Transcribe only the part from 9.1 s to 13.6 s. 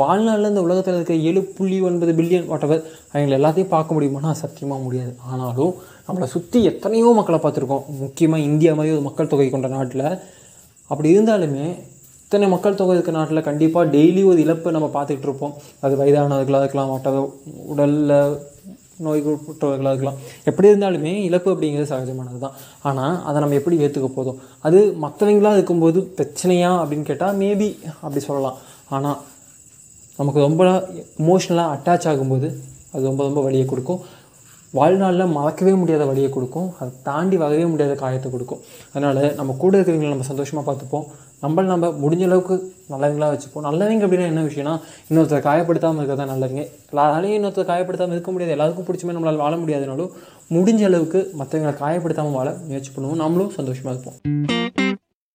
தொகை கொண்ட நாட்டில். அப்படி இருந்தாலுமே இத்தனை மக்கள் தொகை இருக்க நாட்டில்